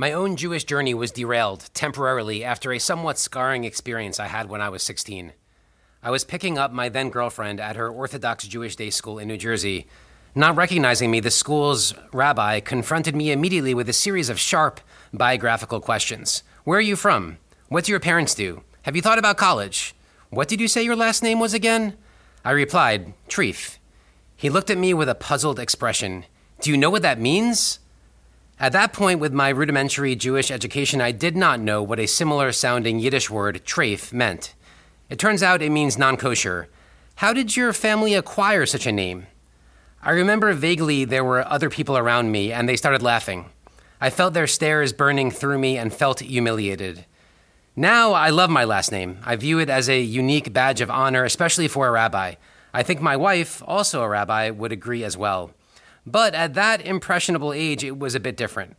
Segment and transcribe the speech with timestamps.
[0.00, 4.62] My own Jewish journey was derailed temporarily after a somewhat scarring experience I had when
[4.62, 5.34] I was 16.
[6.02, 9.36] I was picking up my then girlfriend at her Orthodox Jewish day school in New
[9.36, 9.88] Jersey.
[10.34, 14.80] Not recognizing me, the school's rabbi confronted me immediately with a series of sharp
[15.12, 16.44] biographical questions.
[16.64, 17.36] Where are you from?
[17.68, 18.62] What do your parents do?
[18.84, 19.94] Have you thought about college?
[20.30, 21.94] What did you say your last name was again?
[22.42, 23.76] I replied, Treef.
[24.34, 26.24] He looked at me with a puzzled expression.
[26.62, 27.79] Do you know what that means?
[28.60, 32.52] At that point, with my rudimentary Jewish education, I did not know what a similar
[32.52, 34.54] sounding Yiddish word, treif, meant.
[35.08, 36.68] It turns out it means non kosher.
[37.16, 39.26] How did your family acquire such a name?
[40.02, 43.46] I remember vaguely there were other people around me, and they started laughing.
[43.98, 47.06] I felt their stares burning through me and felt humiliated.
[47.74, 49.20] Now I love my last name.
[49.24, 52.34] I view it as a unique badge of honor, especially for a rabbi.
[52.74, 55.52] I think my wife, also a rabbi, would agree as well.
[56.06, 58.76] But at that impressionable age, it was a bit different.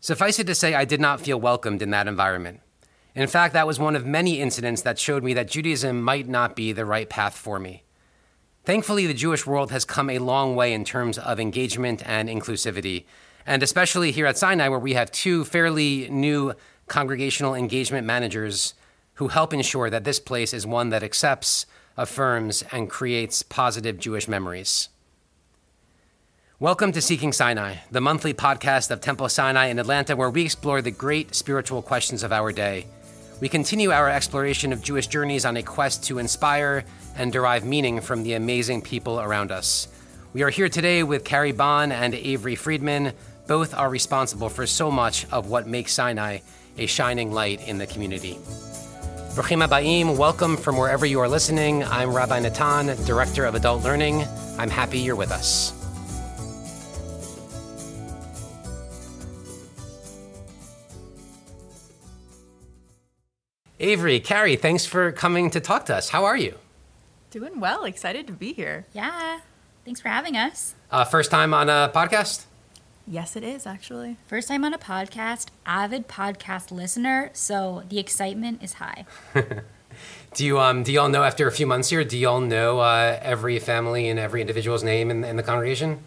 [0.00, 2.60] Suffice it to say, I did not feel welcomed in that environment.
[3.14, 6.54] In fact, that was one of many incidents that showed me that Judaism might not
[6.54, 7.82] be the right path for me.
[8.64, 13.04] Thankfully, the Jewish world has come a long way in terms of engagement and inclusivity,
[13.46, 16.52] and especially here at Sinai, where we have two fairly new
[16.88, 18.74] congregational engagement managers
[19.14, 21.64] who help ensure that this place is one that accepts,
[21.96, 24.88] affirms, and creates positive Jewish memories.
[26.58, 30.80] Welcome to Seeking Sinai, the monthly podcast of Temple Sinai in Atlanta, where we explore
[30.80, 32.86] the great spiritual questions of our day.
[33.42, 38.00] We continue our exploration of Jewish journeys on a quest to inspire and derive meaning
[38.00, 39.88] from the amazing people around us.
[40.32, 43.12] We are here today with Carrie Bond and Avery Friedman.
[43.46, 46.38] Both are responsible for so much of what makes Sinai
[46.78, 48.38] a shining light in the community.
[49.34, 51.84] Bruchim Habaim, welcome from wherever you are listening.
[51.84, 54.24] I'm Rabbi Natan, Director of Adult Learning.
[54.56, 55.85] I'm happy you're with us.
[63.78, 66.08] Avery, Carrie, thanks for coming to talk to us.
[66.08, 66.54] How are you?
[67.30, 67.84] Doing well.
[67.84, 68.86] Excited to be here.
[68.94, 69.40] Yeah.
[69.84, 70.74] Thanks for having us.
[70.90, 72.46] Uh, first time on a podcast?
[73.06, 74.16] Yes, it is actually.
[74.26, 79.04] First time on a podcast, avid podcast listener, so the excitement is high.
[80.34, 82.02] do you um do y'all know after a few months here?
[82.02, 86.00] Do y'all know uh, every family and every individual's name in, in the congregation?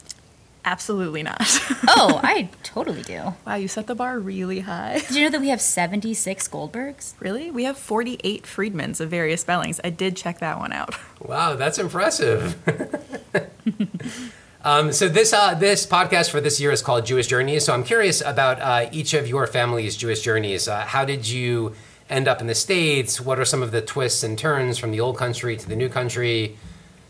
[0.65, 1.39] Absolutely not.
[1.87, 3.33] oh, I totally do.
[3.45, 4.99] Wow, you set the bar really high.
[5.07, 7.13] Did you know that we have 76 Goldbergs?
[7.19, 7.49] Really?
[7.49, 9.79] We have 48 Friedmans of various spellings.
[9.83, 10.95] I did check that one out.
[11.21, 12.55] Wow, that's impressive.
[14.63, 17.65] um, so this uh, this podcast for this year is called Jewish Journeys.
[17.65, 20.69] So I'm curious about uh, each of your family's Jewish journeys.
[20.69, 21.75] Uh, how did you
[22.09, 23.19] end up in the states?
[23.19, 25.89] What are some of the twists and turns from the old country to the new
[25.89, 26.57] country,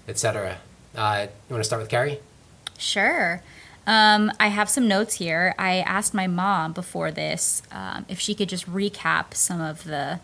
[0.07, 0.57] etc.?
[0.95, 2.19] Uh, you want to start with Carrie?
[2.79, 3.41] Sure.
[3.85, 5.53] Um, I have some notes here.
[5.57, 10.19] I asked my mom before this um, if she could just recap some of the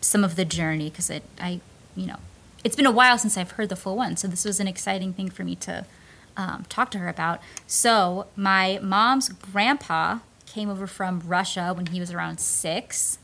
[0.00, 1.60] some of the journey because it I
[1.96, 2.18] you know
[2.64, 5.12] it's been a while since I've heard the full one, so this was an exciting
[5.12, 5.84] thing for me to
[6.36, 7.40] um, talk to her about.
[7.66, 13.18] So my mom's grandpa came over from Russia when he was around six.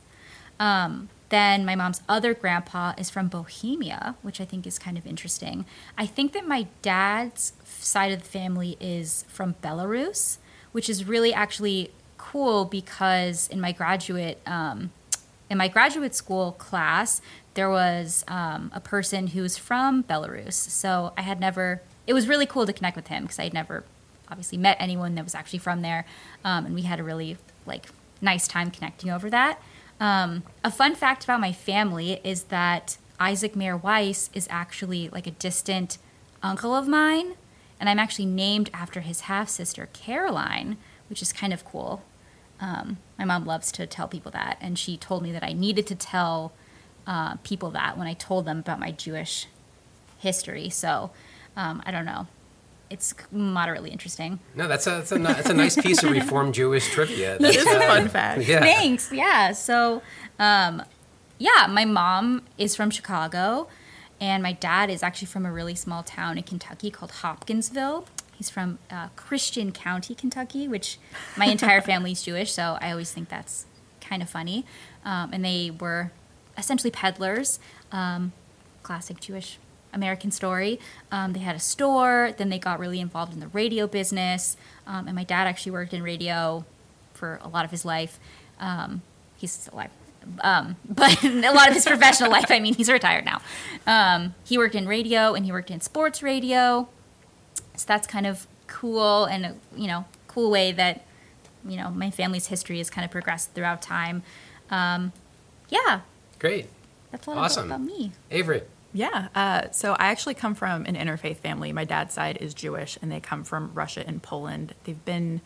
[0.60, 5.04] Um, then my mom's other grandpa is from Bohemia, which I think is kind of
[5.04, 5.66] interesting.
[5.98, 10.38] I think that my dad's side of the family is from Belarus,
[10.70, 14.92] which is really actually cool because in my graduate um,
[15.50, 17.20] in my graduate school class
[17.54, 20.54] there was um, a person who was from Belarus.
[20.54, 21.82] So I had never.
[22.06, 23.82] It was really cool to connect with him because I had never
[24.28, 26.04] obviously met anyone that was actually from there,
[26.44, 27.86] um, and we had a really like
[28.20, 29.60] nice time connecting over that.
[30.04, 35.26] Um, a fun fact about my family is that Isaac Mayer Wise is actually like
[35.26, 35.96] a distant
[36.42, 37.36] uncle of mine
[37.80, 40.76] and I'm actually named after his half sister, Caroline,
[41.08, 42.02] which is kind of cool.
[42.60, 45.86] Um, my mom loves to tell people that, and she told me that I needed
[45.86, 46.52] to tell
[47.06, 49.46] uh, people that when I told them about my Jewish
[50.18, 50.68] history.
[50.68, 51.12] So
[51.56, 52.26] um, I don't know.
[52.90, 54.38] It's moderately interesting.
[54.54, 57.38] No, that's a that's a, that's a nice piece of Reformed Jewish trivia.
[57.38, 58.46] That is a fun fact.
[58.46, 58.60] Yeah.
[58.60, 59.10] Thanks.
[59.10, 59.52] Yeah.
[59.52, 60.02] So,
[60.38, 60.82] um,
[61.38, 63.68] yeah, my mom is from Chicago.
[64.20, 68.06] And my dad is actually from a really small town in Kentucky called Hopkinsville.
[68.34, 70.98] He's from uh, Christian County, Kentucky, which
[71.36, 73.66] my entire family is Jewish, so I always think that's
[74.00, 74.64] kind of funny.
[75.04, 76.10] Um, and they were
[76.56, 77.58] essentially peddlers,
[77.92, 78.32] um,
[78.82, 79.58] classic Jewish
[79.94, 80.78] American story.
[81.10, 84.56] Um, they had a store, then they got really involved in the radio business.
[84.86, 86.64] Um, and my dad actually worked in radio
[87.14, 88.18] for a lot of his life.
[88.60, 89.02] Um,
[89.36, 89.90] he's still alive,
[90.40, 93.40] um, but a lot of his professional life, I mean, he's retired now.
[93.86, 96.88] Um, he worked in radio and he worked in sports radio.
[97.76, 101.04] So that's kind of cool and, a, you know, cool way that
[101.66, 104.22] you know, my family's history has kind of progressed throughout time.
[104.70, 105.12] Um,
[105.70, 106.00] yeah,
[106.38, 106.66] Great.
[107.10, 107.66] that's a little Awesome.
[107.72, 108.12] about me.
[108.30, 108.62] Avery.
[108.94, 109.28] Yeah.
[109.34, 111.72] Uh, so I actually come from an interfaith family.
[111.72, 114.72] My dad's side is Jewish, and they come from Russia and Poland.
[114.84, 115.40] They've been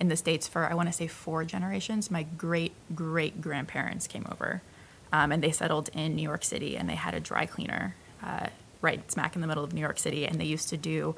[0.00, 2.10] in the States for, I want to say, four generations.
[2.10, 4.62] My great great grandparents came over,
[5.12, 8.48] um, and they settled in New York City, and they had a dry cleaner uh,
[8.82, 11.14] right smack in the middle of New York City, and they used to do.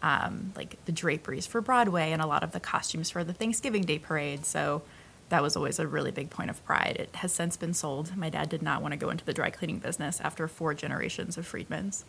[0.00, 3.82] Um, like the draperies for Broadway and a lot of the costumes for the Thanksgiving
[3.82, 4.46] Day parade.
[4.46, 4.82] So
[5.28, 6.96] that was always a really big point of pride.
[6.98, 8.16] It has since been sold.
[8.16, 11.36] My dad did not want to go into the dry cleaning business after four generations
[11.36, 12.04] of Friedmans.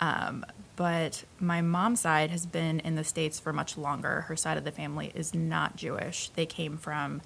[0.00, 0.46] Um,
[0.76, 4.22] but my mom's side has been in the States for much longer.
[4.22, 6.30] Her side of the family is not Jewish.
[6.30, 7.20] They came from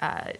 [0.00, 0.32] uh,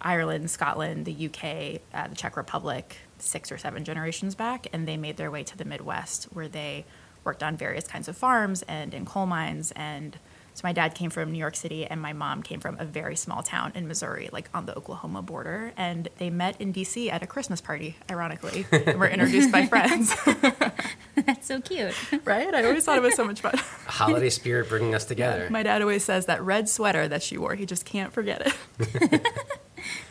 [0.00, 4.96] Ireland, Scotland, the UK, uh, the Czech Republic, six or seven generations back, and they
[4.96, 6.84] made their way to the Midwest where they
[7.24, 9.72] worked on various kinds of farms and in coal mines.
[9.72, 10.18] And
[10.60, 13.16] so my dad came from New York City, and my mom came from a very
[13.16, 15.72] small town in Missouri, like on the Oklahoma border.
[15.74, 20.14] And they met in DC at a Christmas party, ironically, and were introduced by friends.
[21.14, 21.94] That's so cute.
[22.26, 22.54] right?
[22.54, 23.54] I always thought it was so much fun.
[23.86, 25.48] Holiday spirit bringing us together.
[25.48, 29.26] My dad always says that red sweater that she wore, he just can't forget it.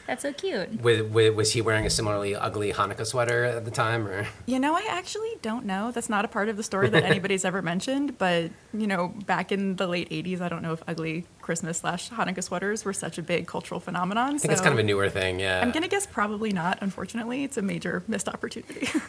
[0.10, 0.82] That's so cute.
[0.82, 4.58] Wa- wa- was he wearing a similarly ugly Hanukkah sweater at the time, or You
[4.58, 5.92] know, I actually don't know.
[5.92, 8.18] That's not a part of the story that anybody's ever mentioned.
[8.18, 12.10] But you know, back in the late '80s, I don't know if ugly Christmas slash
[12.10, 14.34] Hanukkah sweaters were such a big cultural phenomenon.
[14.34, 15.40] I think it's kind of a newer thing.
[15.40, 15.62] Yeah.
[15.62, 16.80] I'm gonna guess probably not.
[16.82, 18.88] Unfortunately, it's a major missed opportunity.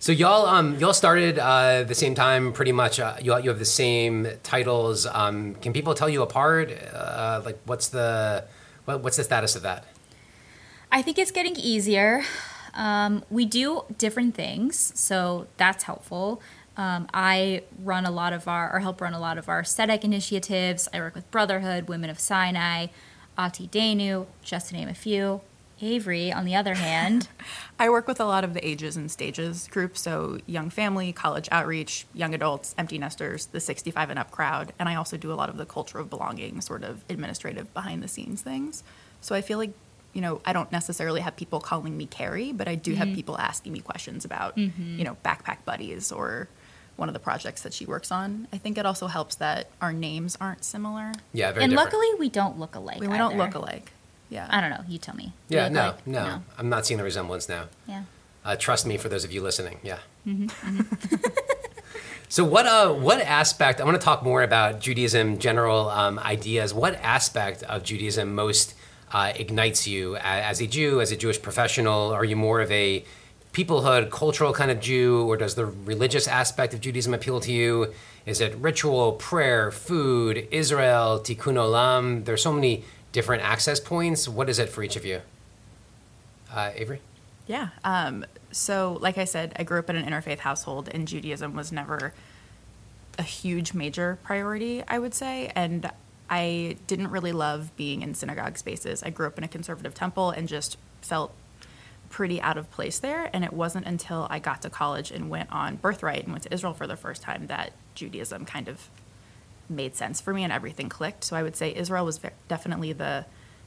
[0.00, 3.00] So y'all, um, y'all started uh, the same time, pretty much.
[3.00, 5.06] Uh, you, you have the same titles.
[5.06, 6.70] Um, can people tell you apart?
[6.92, 8.44] Uh, like, what's the
[8.84, 9.86] what, what's the status of that?
[10.94, 12.22] I think it's getting easier.
[12.72, 16.40] Um, we do different things, so that's helpful.
[16.76, 20.04] Um, I run a lot of our, or help run a lot of our aesthetic
[20.04, 20.88] initiatives.
[20.94, 22.86] I work with Brotherhood, Women of Sinai,
[23.36, 25.40] Ati Denu, just to name a few.
[25.82, 27.26] Avery, on the other hand,
[27.78, 31.48] I work with a lot of the ages and stages groups, so young family, college
[31.50, 35.34] outreach, young adults, empty nesters, the 65 and up crowd, and I also do a
[35.34, 38.84] lot of the culture of belonging, sort of administrative behind the scenes things.
[39.20, 39.72] So I feel like,
[40.14, 43.36] you know, I don't necessarily have people calling me Carrie, but I do have people
[43.36, 46.48] asking me questions about, you know, backpack buddies or
[46.96, 48.46] one of the projects that she works on.
[48.52, 51.12] I think it also helps that our names aren't similar.
[51.32, 51.92] Yeah, very and different.
[51.92, 53.00] luckily we don't look alike.
[53.00, 53.92] We, we don't look alike.
[54.30, 54.46] Yeah.
[54.48, 54.84] I don't know.
[54.88, 55.32] You tell me.
[55.48, 57.66] Do yeah, we look no, no, I'm not seeing the resemblance now.
[57.86, 58.04] Yeah.
[58.44, 59.98] Uh, trust me, for those of you listening, yeah.
[62.28, 63.80] so, what uh, what aspect?
[63.80, 66.74] I want to talk more about Judaism, general um, ideas.
[66.74, 68.74] What aspect of Judaism most
[69.14, 72.12] uh, ignites you as a Jew, as a Jewish professional?
[72.12, 73.04] Are you more of a
[73.52, 77.94] peoplehood, cultural kind of Jew, or does the religious aspect of Judaism appeal to you?
[78.26, 82.24] Is it ritual, prayer, food, Israel, tikkun olam?
[82.24, 84.28] There's so many different access points.
[84.28, 85.20] What is it for each of you?
[86.52, 87.00] Uh, Avery?
[87.46, 87.68] Yeah.
[87.84, 91.70] Um, so, like I said, I grew up in an interfaith household, and Judaism was
[91.70, 92.12] never
[93.16, 95.52] a huge major priority, I would say.
[95.54, 95.88] And
[96.28, 99.02] I didn't really love being in synagogue spaces.
[99.02, 101.34] I grew up in a conservative temple and just felt
[102.08, 103.28] pretty out of place there.
[103.32, 106.54] And it wasn't until I got to college and went on Birthright and went to
[106.54, 108.88] Israel for the first time that Judaism kind of
[109.68, 111.24] made sense for me and everything clicked.
[111.24, 113.26] So I would say Israel was definitely the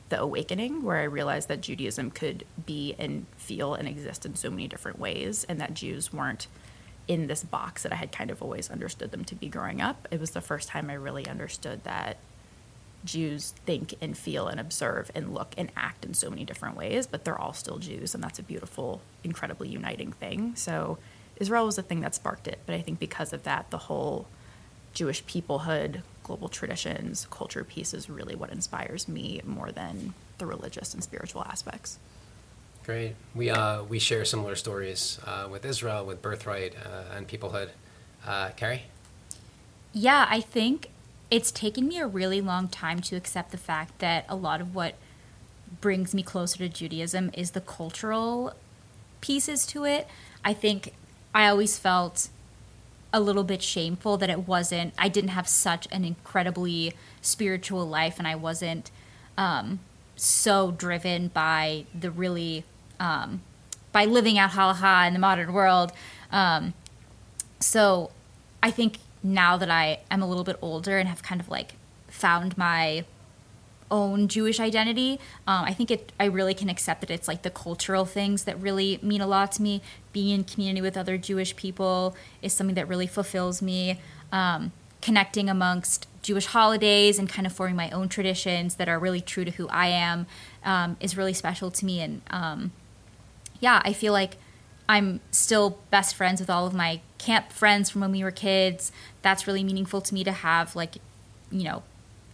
[0.10, 4.50] the awakening where I realized that Judaism could be and feel and exist in so
[4.50, 6.48] many different ways and that Jews weren't
[7.10, 10.08] in this box that I had kind of always understood them to be growing up.
[10.10, 12.18] It was the first time I really understood that
[13.08, 17.08] Jews think and feel and observe and look and act in so many different ways,
[17.08, 20.56] but they're all still Jews, and that's a beautiful, incredibly uniting thing.
[20.56, 21.00] So
[21.38, 24.28] Israel was the thing that sparked it, but I think because of that, the whole
[24.94, 30.94] Jewish peoplehood, global traditions, culture piece is really what inspires me more than the religious
[30.94, 31.98] and spiritual aspects.
[32.84, 33.16] Great.
[33.36, 37.70] We uh, we share similar stories uh, with Israel, with birthright uh, and peoplehood.
[38.26, 38.84] Uh, Carrie.
[39.94, 40.90] Yeah, I think
[41.30, 44.74] it's taken me a really long time to accept the fact that a lot of
[44.74, 44.96] what
[45.82, 48.54] brings me closer to Judaism is the cultural
[49.20, 50.08] pieces to it.
[50.44, 50.94] I think
[51.34, 52.30] I always felt
[53.12, 58.20] a little bit shameful that it wasn't, I didn't have such an incredibly spiritual life
[58.20, 58.92] and I wasn't
[59.38, 59.80] um,
[60.16, 62.64] so driven by the really,
[63.00, 63.42] um,
[63.92, 65.92] by living out halacha in the modern world.
[66.32, 66.74] Um,
[67.60, 68.12] so
[68.62, 69.00] I think
[69.34, 71.74] now that I am a little bit older and have kind of like
[72.08, 73.06] found my
[73.90, 77.50] own Jewish identity, um, I think it I really can accept that it's like the
[77.50, 79.82] cultural things that really mean a lot to me.
[80.14, 84.00] Being in community with other Jewish people is something that really fulfills me.
[84.32, 89.22] Um, connecting amongst Jewish holidays and kind of forming my own traditions that are really
[89.22, 90.26] true to who I am
[90.66, 92.02] um, is really special to me.
[92.02, 92.72] And um,
[93.60, 94.36] yeah, I feel like
[94.90, 98.92] I'm still best friends with all of my camp friends from when we were kids.
[99.22, 100.96] That's really meaningful to me to have, like,
[101.52, 101.84] you know,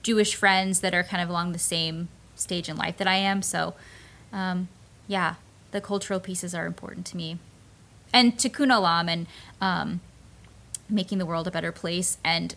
[0.04, 3.42] Jewish friends that are kind of along the same stage in life that I am.
[3.42, 3.74] So,
[4.32, 4.68] um,
[5.08, 5.36] yeah,
[5.72, 7.40] the cultural pieces are important to me.
[8.14, 9.28] And tikkun olam and
[9.60, 10.02] um,
[10.90, 12.54] making the world a better place and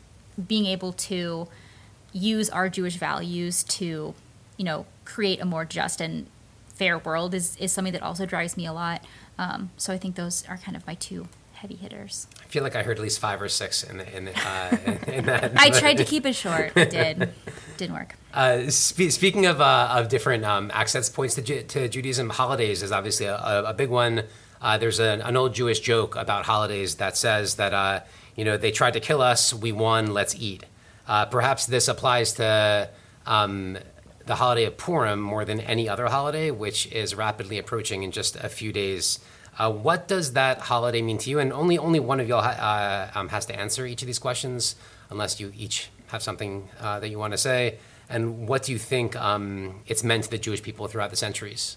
[0.47, 1.49] being able to
[2.13, 4.15] use our Jewish values to,
[4.59, 6.27] you know, create a more just and
[6.75, 9.03] fair world is, is something that also drives me a lot.
[9.39, 12.27] Um, so I think those are kind of my two heavy hitters.
[12.43, 15.27] I feel like I heard at least five or six in, the, in, uh, in
[15.27, 15.53] that.
[15.57, 16.73] I tried to keep it short.
[16.77, 17.33] It did.
[17.77, 18.15] Didn't work.
[18.33, 22.83] Uh, spe- speaking of, uh, of different um, access points to, Ju- to Judaism, holidays
[22.83, 24.25] is obviously a, a, a big one.
[24.61, 28.01] Uh, there's an, an old Jewish joke about holidays that says that, uh,
[28.35, 30.65] you know, they tried to kill us, we won, let's eat.
[31.07, 32.89] Uh, perhaps this applies to
[33.27, 33.79] um,
[34.27, 38.37] the holiday of Purim more than any other holiday, which is rapidly approaching in just
[38.37, 39.21] a few days.
[39.59, 41.39] Uh, what does that holiday mean to you?
[41.39, 44.19] And only only one of y'all ha- uh, um, has to answer each of these
[44.19, 44.77] questions,
[45.09, 47.79] unless you each have something uh, that you want to say.
[48.09, 51.77] And what do you think um, it's meant to the Jewish people throughout the centuries?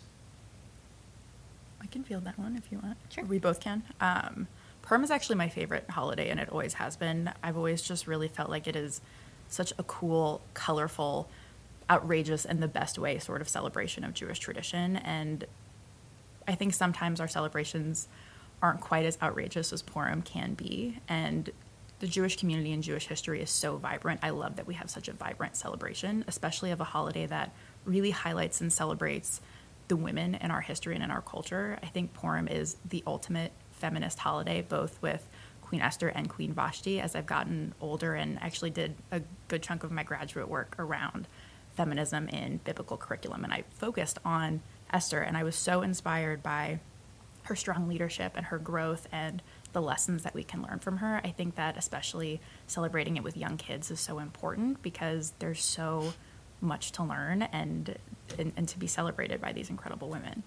[1.81, 2.97] I can field that one if you want.
[3.09, 3.23] Sure.
[3.23, 3.83] We both can.
[4.01, 4.47] Um,
[4.81, 7.31] Purim is actually my favorite holiday, and it always has been.
[7.41, 9.01] I've always just really felt like it is
[9.47, 11.29] such a cool, colorful,
[11.89, 14.97] outrageous, and the best way sort of celebration of Jewish tradition.
[14.97, 15.45] And
[16.47, 18.07] I think sometimes our celebrations
[18.61, 20.99] aren't quite as outrageous as Purim can be.
[21.07, 21.49] And
[21.99, 24.21] the Jewish community and Jewish history is so vibrant.
[24.23, 27.51] I love that we have such a vibrant celebration, especially of a holiday that
[27.85, 29.41] really highlights and celebrates
[29.87, 31.79] the women in our history and in our culture.
[31.81, 35.27] I think Purim is the ultimate feminist holiday, both with
[35.61, 36.99] Queen Esther and Queen Vashti.
[36.99, 41.27] As I've gotten older and actually did a good chunk of my graduate work around
[41.79, 44.59] feminism in biblical curriculum, and I focused on
[44.91, 46.81] Esther, and I was so inspired by
[47.43, 51.21] her strong leadership and her growth and the lessons that we can learn from her.
[51.23, 56.11] I think that especially celebrating it with young kids is so important because there's so
[56.59, 57.95] much to learn and
[58.37, 60.43] and, and to be celebrated by these incredible women.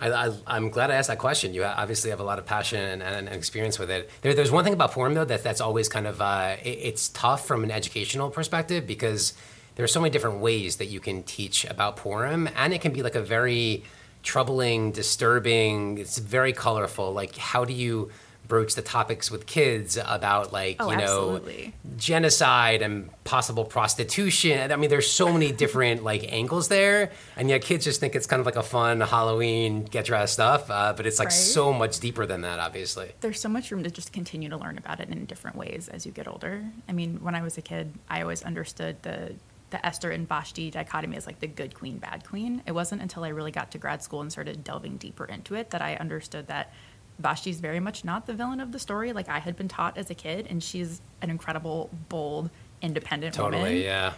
[0.00, 1.54] I, am glad I asked that question.
[1.54, 4.10] You obviously have a lot of passion and, and experience with it.
[4.22, 7.10] There, there's one thing about Purim though that that's always kind of uh, it, it's
[7.10, 9.34] tough from an educational perspective because
[9.76, 12.92] there are so many different ways that you can teach about Purim, and it can
[12.92, 13.82] be like a very
[14.22, 15.98] troubling, disturbing.
[15.98, 17.12] It's very colorful.
[17.12, 18.10] Like, how do you
[18.46, 21.02] broach the topics with kids about like Oh, you know
[21.36, 21.72] absolutely.
[21.96, 24.70] genocide and possible prostitution?
[24.70, 28.26] I mean, there's so many different like angles there, and yet kids just think it's
[28.26, 30.70] kind of like a fun Halloween get dressed stuff.
[30.70, 31.32] Uh, but it's like Right.
[31.32, 33.12] so much deeper than that, obviously.
[33.22, 36.04] There's so much room to just continue to learn about it in different ways as
[36.06, 36.64] you get older.
[36.88, 39.34] I mean, when I was a kid, I always understood the
[39.74, 42.62] the Esther and Vashti dichotomy as like the good queen, bad queen.
[42.64, 45.70] It wasn't until I really got to grad school and started delving deeper into it
[45.70, 46.72] that I understood that
[47.18, 50.10] Vashti's very much not the villain of the story, like I had been taught as
[50.10, 52.50] a kid, and she's an incredible, bold,
[52.82, 53.60] independent woman.
[53.60, 54.12] Totally, yeah,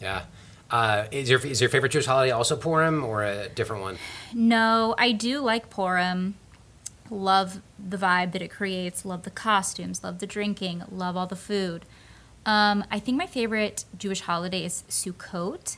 [0.00, 0.22] yeah.
[0.70, 3.98] Uh, is your is your favorite Jewish holiday also Purim or a different one?
[4.32, 6.36] No, I do like Purim.
[7.10, 9.04] Love the vibe that it creates.
[9.04, 10.02] Love the costumes.
[10.02, 10.82] Love the drinking.
[10.90, 11.84] Love all the food.
[12.44, 15.76] Um, I think my favorite Jewish holiday is Sukkot.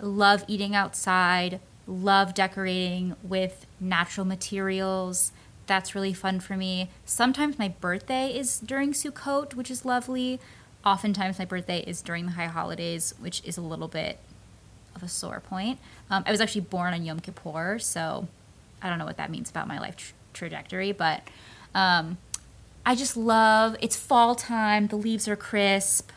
[0.00, 1.60] Love eating outside.
[1.86, 5.32] Love decorating with natural materials.
[5.66, 6.90] That's really fun for me.
[7.04, 10.38] Sometimes my birthday is during Sukkot, which is lovely.
[10.84, 14.18] Oftentimes my birthday is during the high holidays, which is a little bit
[14.94, 15.78] of a sore point.
[16.10, 18.28] Um, I was actually born on Yom Kippur, so
[18.82, 21.22] I don't know what that means about my life tr- trajectory, but
[21.74, 22.18] um,
[22.84, 24.88] I just love it's fall time.
[24.88, 26.10] The leaves are crisp.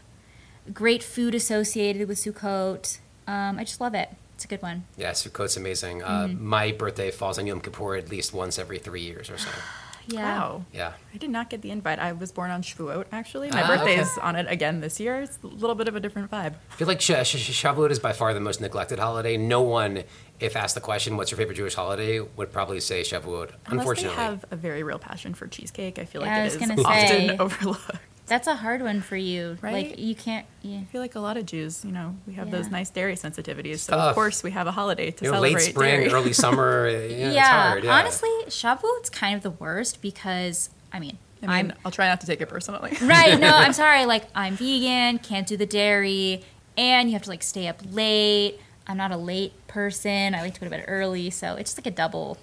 [0.74, 3.00] Great food associated with Sukkot.
[3.28, 4.10] Um, I just love it.
[4.34, 4.86] It's a good one.
[4.98, 6.04] Yeah, Sukkot's amazing.
[6.04, 6.46] Uh, Mm-hmm.
[6.46, 9.50] my birthday falls on Yom Kippur at least once every three years or so.
[10.08, 10.22] Yeah.
[10.40, 10.66] Wow.
[10.72, 10.94] Yeah.
[11.16, 11.98] I did not get the invite.
[11.98, 13.50] I was born on Shavuot, actually.
[13.50, 14.02] My Ah, birthday okay.
[14.02, 15.22] is on it again this year.
[15.24, 16.54] It's a little bit of a different vibe.
[16.72, 19.36] I feel like Sh- Sh- Shavuot is by far the most neglected holiday.
[19.36, 20.04] No one,
[20.40, 23.52] if asked the question, "What's your favorite Jewish holiday?" would probably say Shavuot.
[23.68, 26.56] Unless Unfortunately, they have a very real passion for cheesecake, I feel Yeah, like was
[26.56, 27.28] it is gonna say.
[27.30, 27.92] often overlooked.
[28.28, 29.58] That's a hard one for you.
[29.62, 29.90] Right?
[29.90, 30.48] Like you can't.
[30.64, 30.80] Yeah.
[30.80, 33.80] I feel like a lot of Jews, you know, we have those nice dairy sensitivities.
[33.80, 34.10] So tough.
[34.10, 36.12] of course we have a holiday to you know, celebrate late spring, dairy.
[36.12, 36.88] early summer.
[36.88, 37.96] Eh, you know, it's yeah, hard, yeah.
[37.96, 42.20] honestly, Shavuot's kind of the worst because I mean, I mean, I'm I'll try not
[42.22, 42.98] to take it personally.
[43.04, 43.40] right.
[43.40, 44.06] No, I'm sorry.
[44.08, 46.44] Like I'm vegan, can't do the dairy,
[46.78, 48.60] and you have to like stay up late.
[48.88, 50.36] I'm not a late person.
[50.36, 52.38] I like to go to bed early, so it's just like a double,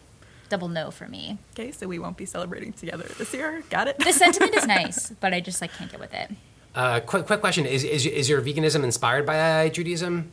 [0.49, 1.39] double no for me.
[1.53, 3.63] okay, so we won't be celebrating together this year.
[3.71, 3.99] Got it?
[3.99, 6.31] The sentiment is nice, but I just like can't get with it.
[6.75, 10.33] Uh, quick, quick question: is, is is your veganism inspired by Judaism?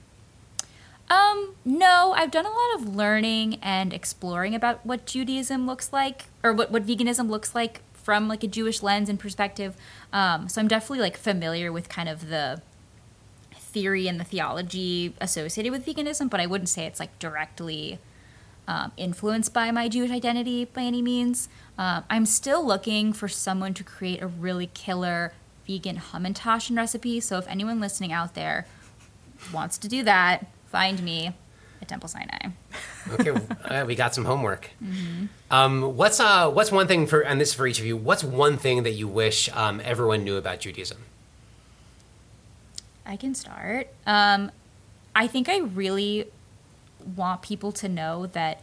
[1.10, 6.26] Um, no, I've done a lot of learning and exploring about what Judaism looks like,
[6.44, 9.76] or what what veganism looks like from like a Jewish lens and perspective.
[10.14, 12.62] Um, so I'm definitely like familiar with kind of the
[13.72, 18.00] theory and the theology associated with veganism, but I wouldn't say it's like directly
[18.68, 21.50] um, influenced by my Jewish identity by any means.
[21.78, 25.34] Um, I'm still looking for someone to create a really killer
[25.66, 27.20] vegan hamantaschen recipe.
[27.20, 28.66] So if anyone listening out there
[29.54, 31.34] wants to do that, find me
[31.82, 32.50] at Temple Sinai.
[33.12, 33.32] okay,
[33.64, 34.70] uh, we got some homework.
[34.84, 35.26] Mm-hmm.
[35.50, 37.98] Um, what's uh, what's one thing for, and this is for each of you.
[37.98, 41.00] What's one thing that you wish um, everyone knew about Judaism?
[43.10, 43.88] I can start.
[44.06, 44.52] Um,
[45.16, 46.28] I think I really
[47.16, 48.62] want people to know that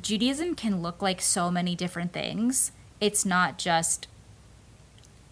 [0.00, 2.70] Judaism can look like so many different things.
[3.00, 4.06] It's not just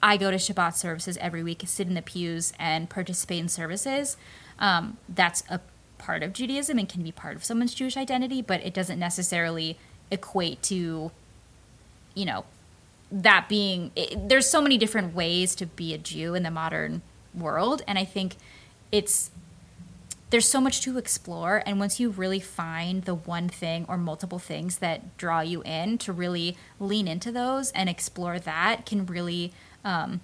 [0.02, 4.16] I go to Shabbat services every week, sit in the pews, and participate in services.
[4.59, 5.61] Um, that's a
[5.99, 9.78] part of Judaism and can be part of someone's Jewish identity, but it doesn't necessarily
[10.11, 11.12] equate to,
[12.14, 12.45] you know,
[13.12, 13.92] that being.
[13.95, 17.02] It, there's so many different ways to be a Jew in the modern
[17.37, 18.37] world, and I think
[18.90, 19.31] it's
[20.31, 24.38] there's so much to explore and once you really find the one thing or multiple
[24.38, 29.52] things that draw you in to really lean into those and explore that can really
[29.85, 30.21] um,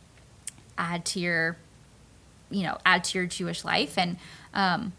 [0.76, 1.57] add to your
[2.50, 4.16] you know add to your jewish life and
[4.54, 4.92] um,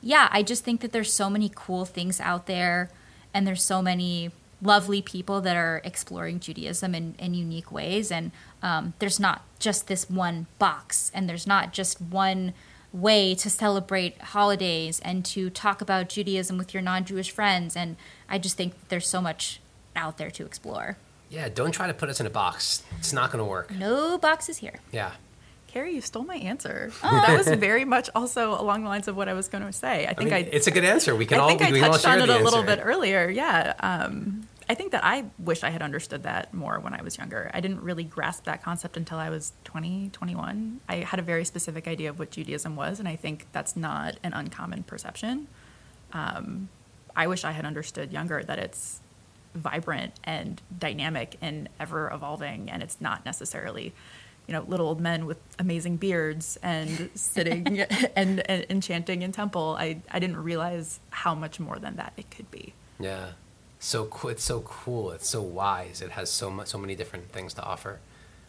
[0.00, 2.88] yeah i just think that there's so many cool things out there
[3.34, 4.30] and there's so many
[4.62, 8.30] lovely people that are exploring judaism in, in unique ways and
[8.62, 12.52] um, there's not just this one box and there's not just one
[12.92, 17.76] way to celebrate holidays and to talk about Judaism with your non Jewish friends.
[17.76, 17.96] And
[18.28, 19.60] I just think there's so much
[19.94, 20.96] out there to explore.
[21.28, 22.82] Yeah, don't try to put us in a box.
[22.98, 23.74] It's not going to work.
[23.74, 24.80] No boxes here.
[24.92, 25.12] Yeah.
[25.76, 26.90] Carrie, you stole my answer.
[27.02, 27.10] Oh.
[27.26, 30.06] That was very much also along the lines of what I was going to say.
[30.06, 30.38] I think I.
[30.38, 31.14] I it's a good answer.
[31.14, 31.48] We can I all.
[31.48, 33.28] think we I touched on it a little bit earlier.
[33.28, 33.74] Yeah.
[33.80, 37.50] Um, I think that I wish I had understood that more when I was younger.
[37.52, 40.80] I didn't really grasp that concept until I was 20, 21.
[40.88, 44.16] I had a very specific idea of what Judaism was, and I think that's not
[44.24, 45.46] an uncommon perception.
[46.12, 46.70] Um,
[47.14, 49.00] I wish I had understood younger that it's
[49.54, 53.94] vibrant and dynamic and ever evolving, and it's not necessarily
[54.46, 57.80] you know little old men with amazing beards and sitting
[58.16, 62.12] and, and, and chanting in temple I, I didn't realize how much more than that
[62.16, 63.30] it could be yeah
[63.78, 65.12] so cool it's so cool.
[65.12, 66.00] It's so wise.
[66.00, 68.00] It has so much, so many different things to offer.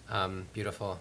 [0.09, 0.99] Um, beautiful.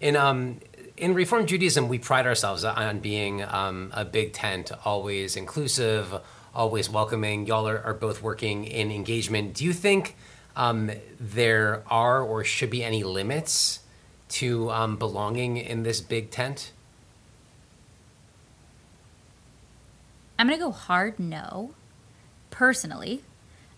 [0.00, 0.60] In um,
[0.96, 6.20] in Reform Judaism, we pride ourselves on being um, a big tent, always inclusive,
[6.54, 7.46] always welcoming.
[7.46, 9.54] Y'all are, are both working in engagement.
[9.54, 10.16] Do you think
[10.56, 13.80] um, there are or should be any limits
[14.28, 16.72] to um, belonging in this big tent?
[20.38, 21.74] I'm gonna go hard no,
[22.50, 23.22] personally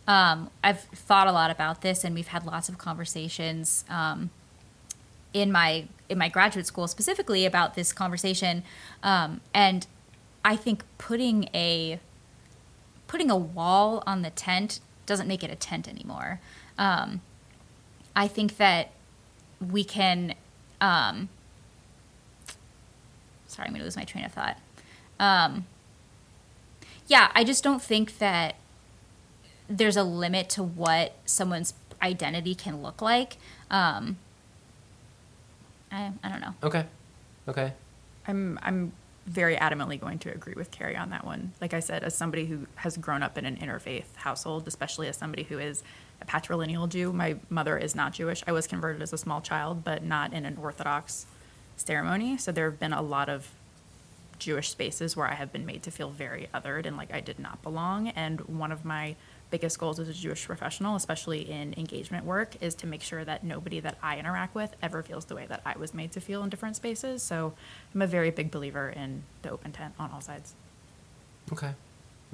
[0.08, 4.30] um, I've thought a lot about this, and we've had lots of conversations um,
[5.32, 8.62] in my in my graduate school specifically about this conversation.
[9.02, 9.86] Um, and
[10.44, 11.98] I think putting a
[13.08, 16.40] putting a wall on the tent doesn't make it a tent anymore.
[16.78, 17.20] Um,
[18.14, 18.90] I think that
[19.60, 20.34] we can.
[20.80, 21.28] Um,
[23.46, 24.58] sorry, I'm going to lose my train of thought.
[25.18, 25.66] Um,
[27.06, 28.56] yeah, I just don't think that
[29.68, 33.36] there's a limit to what someone's identity can look like.
[33.70, 34.18] Um,
[35.90, 36.54] I, I don't know.
[36.62, 36.84] Okay.
[37.48, 37.72] Okay.
[38.26, 38.92] I'm I'm
[39.26, 41.52] very adamantly going to agree with Carrie on that one.
[41.60, 45.16] Like I said, as somebody who has grown up in an interfaith household, especially as
[45.16, 45.82] somebody who is
[46.22, 48.42] a patrilineal Jew, my mother is not Jewish.
[48.46, 51.26] I was converted as a small child, but not in an Orthodox
[51.76, 52.38] ceremony.
[52.38, 53.50] So there have been a lot of
[54.38, 57.38] Jewish spaces where I have been made to feel very othered and like I did
[57.38, 58.08] not belong.
[58.08, 59.16] And one of my
[59.50, 63.44] biggest goals as a Jewish professional, especially in engagement work, is to make sure that
[63.44, 66.42] nobody that I interact with ever feels the way that I was made to feel
[66.42, 67.22] in different spaces.
[67.22, 67.54] So
[67.94, 70.54] I'm a very big believer in the open tent on all sides.
[71.52, 71.72] Okay.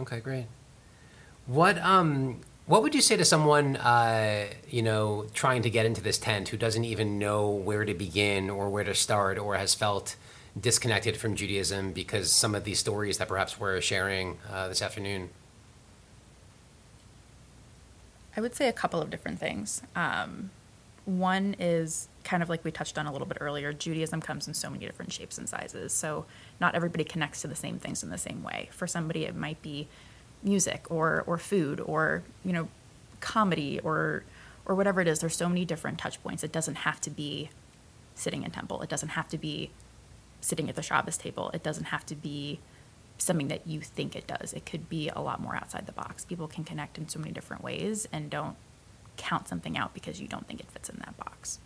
[0.01, 0.47] Okay, great.
[1.47, 6.01] What um what would you say to someone uh, you know trying to get into
[6.01, 9.75] this tent who doesn't even know where to begin or where to start or has
[9.75, 10.17] felt
[10.59, 15.31] disconnected from Judaism because some of these stories that perhaps we're sharing uh, this afternoon?
[18.37, 19.83] I would say a couple of different things.
[19.95, 20.51] Um,
[21.05, 24.55] one is kind of like we touched on a little bit earlier Judaism comes in
[24.55, 25.93] so many different shapes and sizes.
[25.93, 26.27] So
[26.61, 28.69] not everybody connects to the same things in the same way.
[28.71, 29.89] For somebody, it might be
[30.43, 32.69] music or, or food or, you know,
[33.21, 34.25] comedy or,
[34.65, 35.19] or whatever it is.
[35.19, 36.45] There's so many different touch points.
[36.45, 37.51] It doesn't have to be
[38.15, 38.83] sitting in temple.
[38.83, 39.71] It doesn't have to be
[40.41, 41.51] sitting at the Shabbos table.
[41.53, 42.61] It doesn't have to be
[43.23, 44.53] something that you think it does.
[44.53, 46.25] It could be a lot more outside the box.
[46.25, 48.57] People can connect in so many different ways and don't
[49.17, 51.59] count something out because you don't think it fits in that box.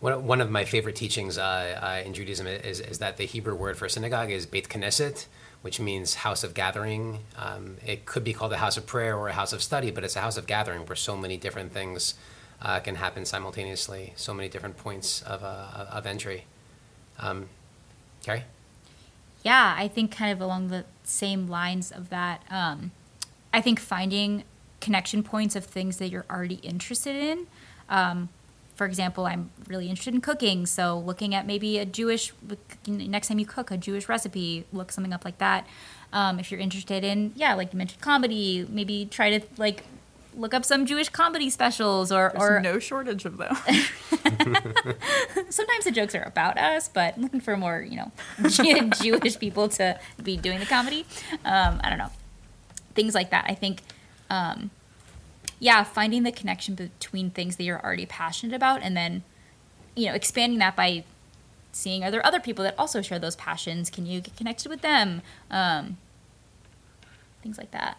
[0.00, 3.88] One, of my favorite teachings uh, in Judaism is, is that the Hebrew word for
[3.88, 5.26] synagogue is Beit Knesset,
[5.62, 7.20] which means house of gathering.
[7.38, 10.04] Um, it could be called a house of prayer or a house of study, but
[10.04, 12.16] it's a house of gathering where so many different things
[12.60, 16.44] uh, can happen simultaneously, so many different points of, uh, of entry.
[17.18, 17.48] Um,
[18.24, 18.44] Carrie?
[19.44, 22.42] Yeah, I think kind of along the same lines of that.
[22.50, 22.90] Um,
[23.52, 24.42] I think finding
[24.80, 27.46] connection points of things that you're already interested in.
[27.88, 28.30] Um,
[28.74, 32.32] for example, I'm really interested in cooking, so looking at maybe a Jewish
[32.88, 35.66] next time you cook a Jewish recipe, look something up like that.
[36.12, 39.84] Um, if you're interested in, yeah, like you mentioned, comedy, maybe try to like
[40.36, 43.54] look up some Jewish comedy specials or There's or no shortage of them.
[45.50, 48.12] sometimes the jokes are about us, but looking for more, you know,
[48.48, 51.06] Jewish people to be doing the comedy.
[51.44, 52.10] Um, I don't know,
[52.94, 53.46] things like that.
[53.48, 53.82] I think,
[54.30, 54.70] um,
[55.58, 59.22] yeah, finding the connection between things that you're already passionate about, and then,
[59.94, 61.04] you know, expanding that by
[61.72, 63.90] seeing are there other people that also share those passions?
[63.90, 65.22] Can you get connected with them?
[65.50, 65.98] Um,
[67.42, 67.98] things like that.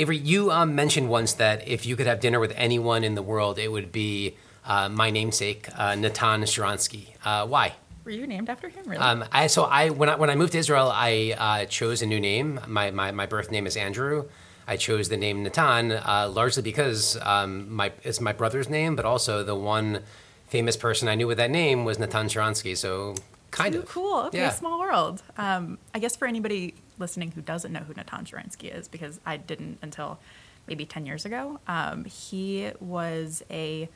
[0.00, 3.22] Avery, you um, mentioned once that if you could have dinner with anyone in the
[3.22, 4.34] world, it would be
[4.64, 7.08] uh, my namesake, uh, Natan Sharansky.
[7.22, 7.74] Uh, why?
[8.04, 8.84] Were you named after him?
[8.86, 8.96] Really?
[8.96, 12.06] Um, I, so I when I when I moved to Israel, I uh, chose a
[12.06, 12.60] new name.
[12.66, 14.24] My, my my birth name is Andrew.
[14.66, 19.04] I chose the name Natan uh, largely because um, my it's my brother's name, but
[19.04, 20.00] also the one
[20.46, 22.74] famous person I knew with that name was Natan Sharansky.
[22.74, 23.16] So
[23.50, 24.20] kind Too of cool.
[24.28, 24.50] Okay, Yeah.
[24.50, 25.22] small world.
[25.36, 29.36] Um, I guess for anybody listening who doesn't know who Natan Sharansky is, because I
[29.36, 30.20] didn't until
[30.68, 33.88] maybe 10 years ago, um, he was a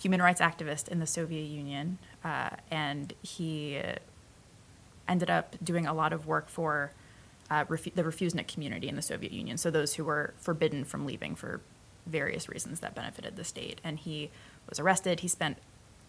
[0.00, 3.80] human rights activist in the Soviet Union, uh, and he
[5.06, 6.92] ended up doing a lot of work for
[7.50, 11.06] uh, refu- the refusenik community in the Soviet Union, so those who were forbidden from
[11.06, 11.60] leaving for
[12.06, 13.80] various reasons that benefited the state.
[13.84, 14.30] And he
[14.68, 15.20] was arrested.
[15.20, 15.58] He spent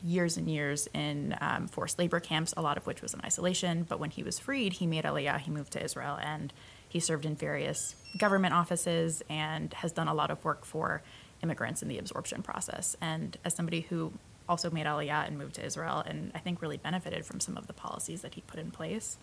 [0.06, 3.84] years and years in um, forced labor camps, a lot of which was in isolation.
[3.90, 5.40] But when he was freed, he made Aliyah.
[5.40, 6.54] He moved to Israel and
[6.88, 11.02] he served in various government offices and has done a lot of work for
[11.42, 12.96] immigrants in the absorption process.
[13.02, 14.14] And as somebody who
[14.48, 17.66] also made Aliyah and moved to Israel, and I think really benefited from some of
[17.66, 19.18] the policies that he put in place,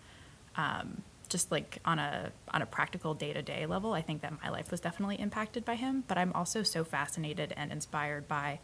[0.56, 4.34] um, just like on a on a practical day to day level, I think that
[4.42, 6.04] my life was definitely impacted by him.
[6.06, 8.58] But I'm also so fascinated and inspired by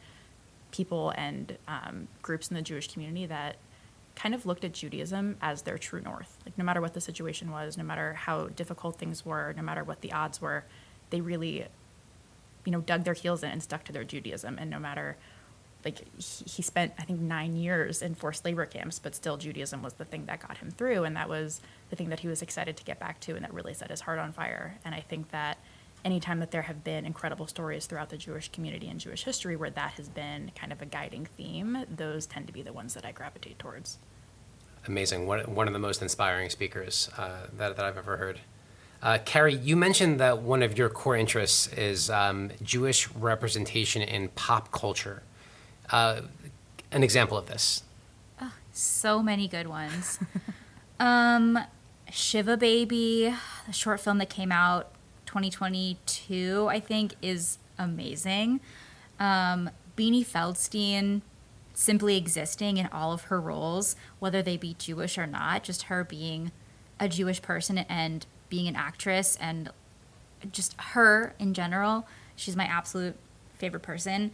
[0.70, 3.56] people and um, groups in the Jewish community that
[4.14, 6.38] kind of looked at Judaism as their true north.
[6.44, 9.84] Like no matter what the situation was, no matter how difficult things were, no matter
[9.84, 10.64] what the odds were,
[11.10, 11.66] they really,
[12.64, 14.58] you know, dug their heels in and stuck to their Judaism.
[14.58, 15.16] And no matter,
[15.84, 19.82] like he, he spent I think nine years in forced labor camps, but still Judaism
[19.82, 22.42] was the thing that got him through, and that was the thing that he was
[22.42, 24.78] excited to get back to, and that really set his heart on fire.
[24.84, 25.58] And I think that
[26.04, 29.70] anytime that there have been incredible stories throughout the Jewish community and Jewish history where
[29.70, 33.04] that has been kind of a guiding theme, those tend to be the ones that
[33.04, 33.98] I gravitate towards.
[34.86, 35.26] amazing.
[35.26, 38.40] One, one of the most inspiring speakers uh, that, that I've ever heard.
[39.02, 44.28] Uh, Carrie, you mentioned that one of your core interests is um, Jewish representation in
[44.30, 45.22] pop culture.
[45.90, 46.22] Uh,
[46.90, 47.82] an example of this.
[48.72, 50.20] So many good ones.
[51.00, 51.58] um,
[52.10, 53.34] Shiva Baby,
[53.66, 54.92] the short film that came out
[55.28, 58.60] 2022, I think, is amazing.
[59.20, 61.20] Um, Beanie Feldstein
[61.74, 66.02] simply existing in all of her roles, whether they be Jewish or not, just her
[66.02, 66.50] being
[66.98, 69.70] a Jewish person and being an actress and
[70.50, 72.08] just her in general.
[72.34, 73.16] She's my absolute
[73.58, 74.30] favorite person.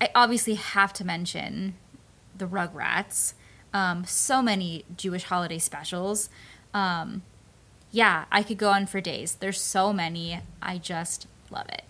[0.00, 1.74] I obviously have to mention
[2.38, 3.34] the Rugrats.
[3.74, 6.30] Um, so many Jewish holiday specials.
[6.72, 7.22] Um,
[7.90, 9.36] yeah, I could go on for days.
[9.36, 10.40] There's so many.
[10.62, 11.82] I just love it.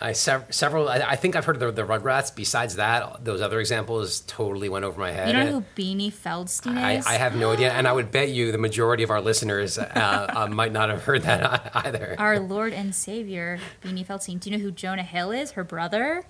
[0.00, 0.88] I sev- several.
[0.88, 2.34] I, I think I've heard of the, the Rugrats.
[2.34, 5.28] Besides that, those other examples totally went over my head.
[5.28, 7.06] You know who Beanie Feldstein I, is?
[7.06, 10.26] I have no idea, and I would bet you the majority of our listeners uh,
[10.36, 12.14] uh, might not have heard that either.
[12.18, 14.38] Our Lord and Savior, Beanie Feldstein.
[14.38, 15.52] Do you know who Jonah Hill is?
[15.52, 16.24] Her brother?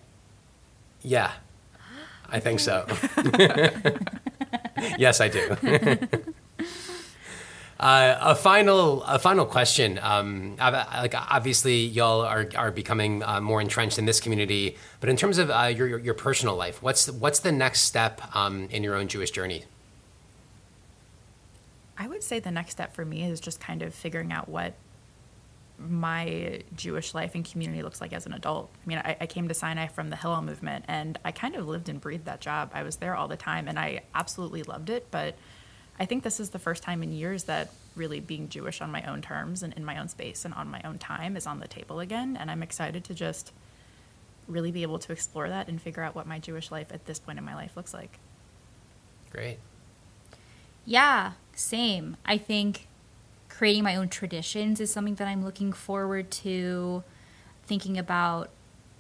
[1.03, 1.33] Yeah,
[2.31, 2.87] I think so.
[4.99, 5.57] yes, I do.
[7.81, 10.01] Uh, a final, a final question.
[10.03, 15.17] Um, like obviously, y'all are are becoming uh, more entrenched in this community, but in
[15.17, 18.97] terms of uh, your, your personal life, what's what's the next step um, in your
[18.97, 19.65] own Jewish journey?
[21.97, 24.75] I would say the next step for me is just kind of figuring out what
[25.79, 28.71] my Jewish life and community looks like as an adult.
[28.85, 31.69] I mean, I, I, came to Sinai from the Hillel movement, and I kind of
[31.69, 32.73] lived and breathed that job.
[32.75, 35.07] I was there all the time, and I absolutely loved it.
[35.13, 35.37] But
[36.01, 39.03] I think this is the first time in years that really being Jewish on my
[39.03, 41.67] own terms and in my own space and on my own time is on the
[41.67, 42.37] table again.
[42.39, 43.53] And I'm excited to just
[44.47, 47.19] really be able to explore that and figure out what my Jewish life at this
[47.19, 48.19] point in my life looks like.
[49.31, 49.59] Great.
[50.85, 52.17] Yeah, same.
[52.25, 52.87] I think
[53.49, 57.03] creating my own traditions is something that I'm looking forward to.
[57.67, 58.51] Thinking about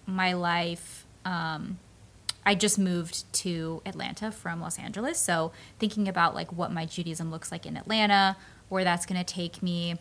[0.04, 1.06] my life.
[1.24, 1.78] Um,
[2.48, 7.30] I just moved to Atlanta from Los Angeles, so thinking about like what my Judaism
[7.30, 8.38] looks like in Atlanta,
[8.70, 9.98] where that's going to take me.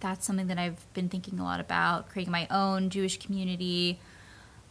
[0.00, 2.08] That's something that I've been thinking a lot about.
[2.08, 3.98] Creating my own Jewish community,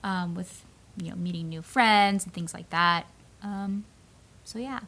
[0.04, 0.66] um, with
[0.98, 3.06] you know meeting new friends and things like that.
[3.44, 3.86] Um,
[4.44, 4.80] so yeah.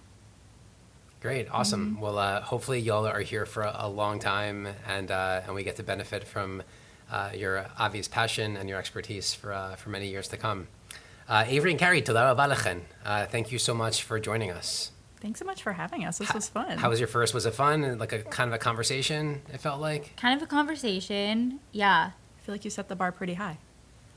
[1.22, 1.92] Great, awesome.
[1.92, 2.02] Mm-hmm.
[2.02, 5.64] Well, uh, hopefully y'all are here for a, a long time, and uh, and we
[5.64, 6.64] get to benefit from
[7.12, 10.68] uh, your obvious passion and your expertise for uh, for many years to come.
[11.28, 14.92] Uh, Avery and Carrie, toda uh, Thank you so much for joining us.
[15.22, 16.18] Thanks so much for having us.
[16.18, 16.78] This how, was fun.
[16.80, 17.34] How was your first?
[17.34, 18.00] Was it fun?
[18.00, 19.42] Like a kind of a conversation?
[19.54, 21.60] It felt like kind of a conversation.
[21.72, 23.60] Yeah, I feel like you set the bar pretty high.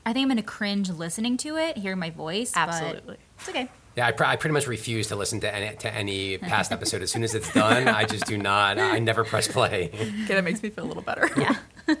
[0.03, 2.53] I think I'm gonna cringe listening to it, hearing my voice.
[2.55, 3.69] Absolutely, it's okay.
[3.95, 7.01] Yeah, I, pr- I, pretty much refuse to listen to any, to any past episode.
[7.01, 8.77] As soon as it's done, I just do not.
[8.77, 9.89] I never press play.
[10.25, 11.29] Okay, that makes me feel a little better.
[11.37, 11.55] Yeah.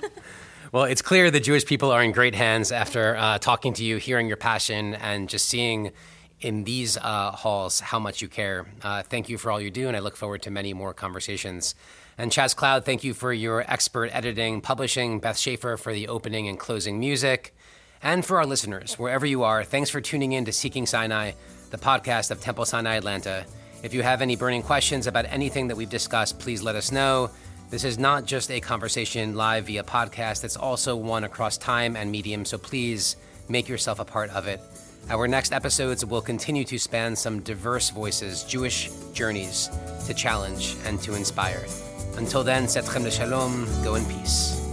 [0.71, 3.97] well, it's clear the Jewish people are in great hands after uh, talking to you,
[3.97, 5.91] hearing your passion, and just seeing
[6.41, 8.65] in these uh, halls how much you care.
[8.83, 11.75] Uh, thank you for all you do, and I look forward to many more conversations.
[12.17, 15.19] And Chaz Cloud, thank you for your expert editing, publishing.
[15.19, 17.55] Beth Schaefer for the opening and closing music.
[18.01, 21.31] And for our listeners, wherever you are, thanks for tuning in to Seeking Sinai
[21.71, 23.45] the podcast of Temple Sinai Atlanta.
[23.83, 27.31] If you have any burning questions about anything that we've discussed, please let us know.
[27.75, 32.09] This is not just a conversation live via podcast, it's also one across time and
[32.09, 33.17] medium, so please
[33.49, 34.61] make yourself a part of it.
[35.09, 39.69] Our next episodes will continue to span some diverse voices, Jewish journeys
[40.05, 41.65] to challenge and to inspire.
[42.15, 44.64] Until then, Setchem Shalom, go in peace.